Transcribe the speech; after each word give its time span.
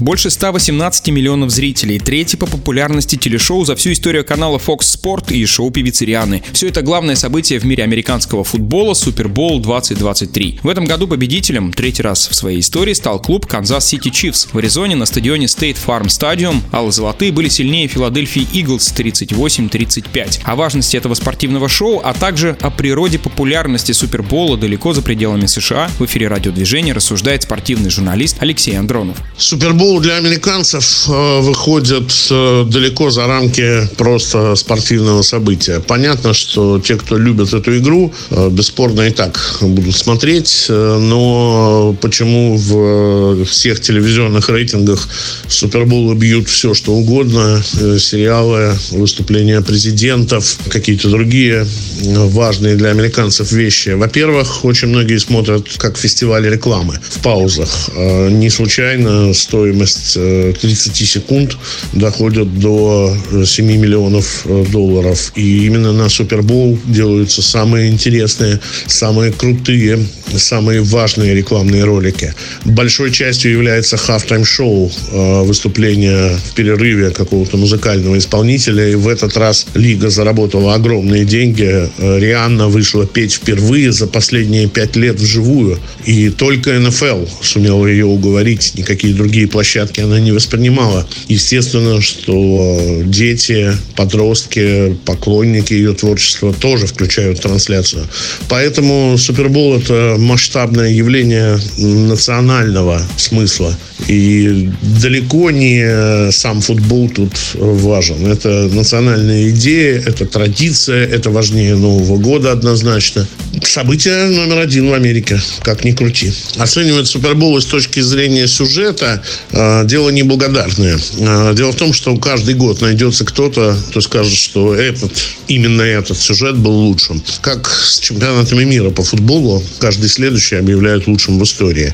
Больше 0.00 0.30
118 0.30 1.08
миллионов 1.08 1.50
зрителей, 1.50 1.98
третий 1.98 2.38
по 2.38 2.46
популярности 2.46 3.16
телешоу 3.16 3.66
за 3.66 3.76
всю 3.76 3.92
историю 3.92 4.24
канала 4.24 4.56
Fox 4.56 4.78
Sport 4.78 5.30
и 5.30 5.44
шоу 5.44 5.70
певицы 5.70 6.06
Рианы. 6.06 6.42
Все 6.54 6.68
это 6.68 6.80
главное 6.80 7.16
событие 7.16 7.58
в 7.58 7.64
мире 7.64 7.84
американского 7.84 8.42
футбола 8.42 8.94
Супербол 8.94 9.60
2023. 9.60 10.60
В 10.62 10.68
этом 10.70 10.86
году 10.86 11.06
победителем 11.06 11.70
третий 11.70 12.02
раз 12.02 12.28
в 12.28 12.34
своей 12.34 12.60
истории 12.60 12.94
стал 12.94 13.20
клуб 13.20 13.46
Канзас 13.46 13.88
Сити 13.88 14.08
Чифс. 14.08 14.48
В 14.50 14.56
Аризоне 14.56 14.96
на 14.96 15.04
стадионе 15.04 15.44
State 15.44 15.76
Farm 15.86 16.06
Stadium 16.06 16.62
Аллы 16.72 16.92
Золотые 16.92 17.30
были 17.30 17.50
сильнее 17.50 17.86
Филадельфии 17.86 18.48
Иглс 18.54 18.94
38-35. 18.96 20.40
О 20.44 20.56
важности 20.56 20.96
этого 20.96 21.12
спортивного 21.12 21.68
шоу, 21.68 22.00
а 22.02 22.14
также 22.14 22.56
о 22.62 22.70
природе 22.70 23.18
популярности 23.18 23.92
Супербола 23.92 24.56
далеко 24.56 24.94
за 24.94 25.02
пределами 25.02 25.44
США 25.44 25.90
в 25.98 26.06
эфире 26.06 26.28
радиодвижения 26.28 26.94
рассуждает 26.94 27.42
спортивный 27.42 27.90
журналист 27.90 28.38
Алексей 28.40 28.78
Андронов. 28.78 29.18
Супербол 29.36 29.89
футбол 29.90 30.00
для 30.00 30.18
американцев 30.18 31.08
э, 31.08 31.40
выходит 31.40 32.12
э, 32.30 32.64
далеко 32.70 33.10
за 33.10 33.26
рамки 33.26 33.88
просто 33.96 34.54
спортивного 34.54 35.22
события. 35.22 35.80
Понятно, 35.80 36.32
что 36.32 36.78
те, 36.78 36.94
кто 36.94 37.18
любит 37.18 37.52
эту 37.52 37.76
игру, 37.78 38.12
э, 38.30 38.48
бесспорно 38.50 39.02
и 39.02 39.10
так 39.10 39.58
будут 39.60 39.96
смотреть, 39.96 40.66
но 40.68 41.96
почему 42.00 42.56
в 42.56 43.44
всех 43.44 43.80
телевизионных 43.80 44.48
рейтингах 44.48 45.08
Супербола 45.48 46.14
бьют 46.14 46.48
все, 46.48 46.74
что 46.74 46.92
угодно, 46.92 47.62
сериалы, 47.98 48.74
выступления 48.92 49.60
президентов, 49.60 50.58
какие-то 50.68 51.08
другие 51.08 51.66
важные 52.02 52.76
для 52.76 52.90
американцев 52.90 53.50
вещи. 53.52 53.90
Во-первых, 53.90 54.64
очень 54.64 54.88
многие 54.88 55.18
смотрят 55.18 55.66
как 55.78 55.98
фестиваль 55.98 56.48
рекламы 56.48 56.98
в 57.10 57.22
паузах. 57.22 57.90
Не 57.96 58.50
случайно 58.50 59.34
стоимость 59.34 59.79
стоимость 59.86 60.14
30 60.60 61.00
э, 61.00 61.04
секунд 61.04 61.56
доходит 61.92 62.58
до 62.58 63.16
7 63.44 63.66
миллионов 63.66 64.42
э, 64.44 64.64
долларов. 64.70 65.32
И 65.36 65.66
именно 65.66 65.92
на 65.92 66.08
Супербол 66.08 66.78
делаются 66.84 67.42
самые 67.42 67.90
интересные, 67.90 68.60
самые 68.86 69.32
крутые, 69.32 69.98
самые 70.36 70.82
важные 70.82 71.34
рекламные 71.34 71.84
ролики. 71.84 72.34
Большой 72.64 73.10
частью 73.10 73.52
является 73.52 73.96
halftime 73.96 74.44
шоу 74.44 74.90
э, 75.12 75.42
выступления 75.42 76.36
в 76.36 76.54
перерыве 76.54 77.10
какого-то 77.10 77.56
музыкального 77.56 78.18
исполнителя. 78.18 78.88
И 78.88 78.94
в 78.94 79.08
этот 79.08 79.36
раз 79.36 79.66
Лига 79.74 80.10
заработала 80.10 80.74
огромные 80.74 81.24
деньги. 81.24 81.88
Рианна 81.98 82.68
вышла 82.68 83.06
петь 83.06 83.34
впервые 83.34 83.92
за 83.92 84.06
последние 84.06 84.68
пять 84.68 84.96
лет 84.96 85.18
вживую. 85.20 85.78
И 86.04 86.30
только 86.30 86.78
НФЛ 86.78 87.26
сумела 87.42 87.86
ее 87.86 88.06
уговорить. 88.06 88.72
Никакие 88.74 89.14
другие 89.14 89.46
площадки 89.46 89.69
площадке 89.70 90.02
она 90.02 90.18
не 90.18 90.32
воспринимала. 90.32 91.06
Естественно, 91.28 92.00
что 92.00 93.02
дети, 93.04 93.72
подростки, 93.96 94.96
поклонники 95.04 95.72
ее 95.72 95.94
творчества 95.94 96.52
тоже 96.52 96.86
включают 96.86 97.40
трансляцию. 97.40 98.06
Поэтому 98.48 99.16
Супербол 99.16 99.78
это 99.78 100.16
масштабное 100.18 100.90
явление 100.90 101.58
национального 101.78 103.00
смысла. 103.16 103.76
И 104.08 104.70
далеко 105.00 105.50
не 105.52 106.32
сам 106.32 106.60
футбол 106.60 107.08
тут 107.08 107.32
важен. 107.54 108.26
Это 108.26 108.68
национальная 108.72 109.50
идея, 109.50 110.02
это 110.04 110.26
традиция, 110.26 111.06
это 111.06 111.30
важнее 111.30 111.76
Нового 111.76 112.16
года 112.16 112.50
однозначно. 112.50 113.26
Событие 113.64 114.26
номер 114.26 114.58
один 114.58 114.88
в 114.90 114.94
Америке, 114.94 115.40
как 115.62 115.84
ни 115.84 115.90
крути. 115.90 116.32
Оценивать 116.56 117.08
Супербол 117.08 117.60
с 117.60 117.64
точки 117.64 117.98
зрения 117.98 118.46
сюжета 118.46 119.22
а, 119.52 119.84
дело 119.84 120.10
неблагодарное. 120.10 120.98
А, 121.20 121.52
дело 121.52 121.72
в 121.72 121.76
том, 121.76 121.92
что 121.92 122.16
каждый 122.16 122.54
год 122.54 122.80
найдется 122.80 123.24
кто-то, 123.24 123.76
кто 123.90 124.00
скажет, 124.00 124.38
что 124.38 124.74
этот, 124.74 125.12
именно 125.48 125.82
этот 125.82 126.16
сюжет 126.16 126.56
был 126.56 126.72
лучшим. 126.72 127.22
Как 127.40 127.68
с 127.68 127.98
чемпионатами 127.98 128.62
мира 128.62 128.90
по 128.90 129.02
футболу, 129.02 129.62
каждый 129.80 130.08
следующий 130.08 130.54
объявляют 130.54 131.08
лучшим 131.08 131.38
в 131.40 131.42
истории. 131.42 131.92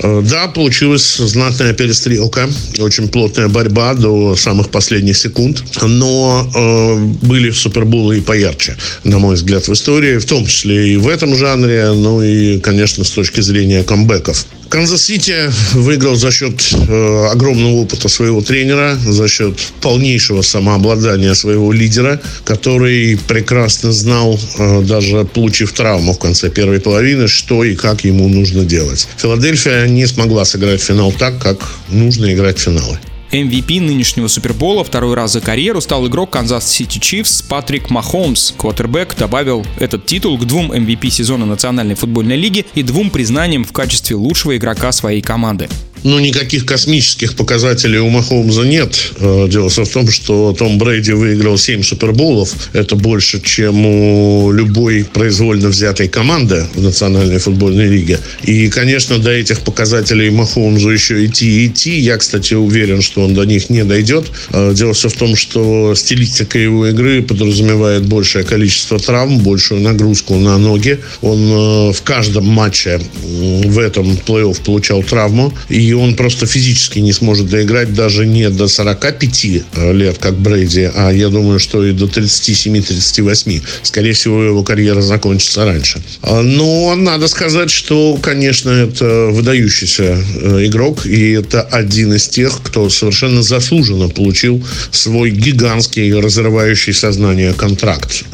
А, 0.00 0.20
да, 0.20 0.48
получилась 0.48 1.16
знатная 1.16 1.72
перестрелка, 1.72 2.48
очень 2.78 3.08
плотная 3.08 3.48
борьба 3.48 3.94
до 3.94 4.36
самых 4.36 4.68
последних 4.70 5.16
секунд, 5.16 5.64
но 5.80 6.46
э, 6.54 7.26
были 7.26 7.50
суперболы 7.50 8.18
и 8.18 8.20
поярче, 8.20 8.76
на 9.04 9.18
мой 9.18 9.36
взгляд, 9.36 9.66
в 9.66 9.72
истории, 9.72 10.18
в 10.18 10.26
том 10.26 10.46
числе 10.46 10.92
и 10.92 10.97
в 10.98 11.08
этом 11.08 11.34
жанре, 11.36 11.92
ну 11.92 12.22
и, 12.22 12.58
конечно, 12.58 13.04
с 13.04 13.10
точки 13.10 13.40
зрения 13.40 13.82
камбэков. 13.82 14.46
Канзас-Сити 14.68 15.50
выиграл 15.72 16.14
за 16.14 16.30
счет 16.30 16.60
э, 16.72 17.26
огромного 17.32 17.76
опыта 17.76 18.08
своего 18.08 18.42
тренера, 18.42 18.98
за 19.06 19.26
счет 19.26 19.58
полнейшего 19.80 20.42
самообладания 20.42 21.32
своего 21.34 21.72
лидера, 21.72 22.20
который 22.44 23.18
прекрасно 23.28 23.92
знал, 23.92 24.38
э, 24.58 24.82
даже 24.82 25.24
получив 25.24 25.72
травму 25.72 26.12
в 26.12 26.18
конце 26.18 26.50
первой 26.50 26.80
половины, 26.80 27.28
что 27.28 27.64
и 27.64 27.74
как 27.74 28.04
ему 28.04 28.28
нужно 28.28 28.64
делать. 28.64 29.08
Филадельфия 29.16 29.86
не 29.86 30.06
смогла 30.06 30.44
сыграть 30.44 30.82
финал 30.82 31.12
так, 31.12 31.40
как 31.40 31.58
нужно 31.88 32.32
играть 32.32 32.58
финалы. 32.58 32.98
MVP 33.30 33.80
нынешнего 33.80 34.28
Супербола 34.28 34.84
второй 34.84 35.14
раз 35.14 35.32
за 35.32 35.40
карьеру 35.40 35.80
стал 35.80 36.06
игрок 36.06 36.30
Канзас 36.30 36.66
Сити 36.66 36.98
Чифс 36.98 37.42
Патрик 37.42 37.90
Махомс. 37.90 38.52
Квотербек 38.56 39.16
добавил 39.16 39.66
этот 39.78 40.06
титул 40.06 40.38
к 40.38 40.44
двум 40.44 40.72
MVP 40.72 41.10
сезона 41.10 41.44
Национальной 41.44 41.94
футбольной 41.94 42.36
лиги 42.36 42.64
и 42.74 42.82
двум 42.82 43.10
признаниям 43.10 43.64
в 43.64 43.72
качестве 43.72 44.16
лучшего 44.16 44.56
игрока 44.56 44.92
своей 44.92 45.20
команды 45.20 45.68
ну, 46.04 46.18
никаких 46.18 46.66
космических 46.66 47.34
показателей 47.34 47.98
у 47.98 48.08
Махомза 48.08 48.62
нет. 48.62 49.12
Э, 49.18 49.48
дело 49.48 49.68
в 49.68 49.88
том, 49.88 50.10
что 50.10 50.54
Том 50.58 50.78
Брейди 50.78 51.12
выиграл 51.12 51.58
7 51.58 51.82
суперболов. 51.82 52.54
Это 52.72 52.96
больше, 52.96 53.40
чем 53.40 53.84
у 53.86 54.52
любой 54.52 55.04
произвольно 55.04 55.68
взятой 55.68 56.08
команды 56.08 56.66
в 56.74 56.82
Национальной 56.82 57.38
футбольной 57.38 57.86
лиге. 57.86 58.18
И, 58.44 58.68
конечно, 58.68 59.18
до 59.18 59.30
этих 59.30 59.60
показателей 59.60 60.30
Махомзу 60.30 60.90
еще 60.90 61.24
идти 61.24 61.64
и 61.64 61.66
идти. 61.66 61.98
Я, 61.98 62.16
кстати, 62.16 62.54
уверен, 62.54 63.02
что 63.02 63.22
он 63.22 63.34
до 63.34 63.44
них 63.44 63.70
не 63.70 63.84
дойдет. 63.84 64.26
Э, 64.50 64.72
дело 64.74 64.92
все 64.92 65.08
в 65.08 65.14
том, 65.14 65.36
что 65.36 65.94
стилистика 65.94 66.58
его 66.58 66.86
игры 66.86 67.22
подразумевает 67.22 68.06
большее 68.06 68.44
количество 68.44 68.98
травм, 68.98 69.38
большую 69.38 69.80
нагрузку 69.80 70.36
на 70.36 70.58
ноги. 70.58 71.00
Он 71.22 71.38
э, 71.40 71.92
в 71.92 72.02
каждом 72.02 72.46
матче 72.46 73.00
в 73.22 73.78
этом 73.78 74.12
плей-офф 74.26 74.62
получал 74.64 75.02
травму. 75.02 75.52
И 75.68 75.87
и 75.88 75.94
он 75.94 76.16
просто 76.16 76.46
физически 76.46 76.98
не 76.98 77.14
сможет 77.14 77.48
доиграть 77.48 77.94
даже 77.94 78.26
не 78.26 78.50
до 78.50 78.68
45 78.68 79.44
э, 79.44 79.92
лет, 79.94 80.18
как 80.18 80.38
Брейди, 80.38 80.90
а 80.94 81.10
я 81.10 81.30
думаю, 81.30 81.58
что 81.58 81.82
и 81.82 81.92
до 81.92 82.04
37-38. 82.04 83.62
Скорее 83.82 84.12
всего, 84.12 84.42
его 84.42 84.62
карьера 84.62 85.00
закончится 85.00 85.64
раньше. 85.64 86.02
А, 86.20 86.42
но 86.42 86.94
надо 86.94 87.26
сказать, 87.26 87.70
что, 87.70 88.18
конечно, 88.20 88.68
это 88.68 89.30
выдающийся 89.32 90.22
э, 90.42 90.66
игрок, 90.66 91.06
и 91.06 91.30
это 91.30 91.62
один 91.62 92.12
из 92.12 92.28
тех, 92.28 92.60
кто 92.62 92.90
совершенно 92.90 93.42
заслуженно 93.42 94.10
получил 94.10 94.62
свой 94.90 95.30
гигантский, 95.30 96.12
разрывающий 96.12 96.92
сознание 96.92 97.54
контракт. 97.54 98.24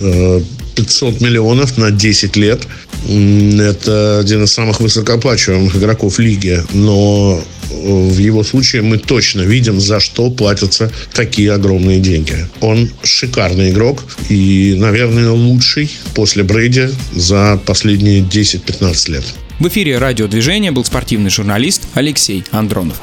500 0.74 1.20
э, 1.20 1.24
миллионов 1.24 1.78
на 1.78 1.90
10 1.90 2.36
лет. 2.36 2.66
Это 3.08 4.20
один 4.20 4.44
из 4.44 4.52
самых 4.52 4.80
высокооплачиваемых 4.80 5.76
игроков 5.76 6.18
лиги. 6.18 6.62
Но 6.72 7.42
э, 7.70 7.74
в 7.74 8.18
его 8.18 8.42
случае 8.44 8.82
мы 8.82 8.98
точно 8.98 9.42
видим, 9.42 9.80
за 9.80 10.00
что 10.00 10.30
платятся 10.30 10.90
такие 11.12 11.52
огромные 11.52 12.00
деньги. 12.00 12.46
Он 12.60 12.90
шикарный 13.02 13.70
игрок 13.70 14.04
и, 14.28 14.74
наверное, 14.78 15.30
лучший 15.30 15.90
после 16.14 16.42
Брейди 16.42 16.88
за 17.14 17.60
последние 17.64 18.20
10-15 18.20 19.10
лет. 19.10 19.24
В 19.60 19.68
эфире 19.68 19.98
радиодвижения 19.98 20.72
был 20.72 20.84
спортивный 20.84 21.30
журналист 21.30 21.82
Алексей 21.94 22.44
Андронов. 22.50 23.00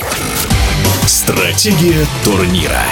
Стратегия 1.08 2.06
турнира. 2.24 2.84